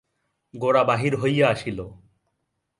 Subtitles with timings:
[0.53, 1.79] গোরা বাহির হইয়া আসিল।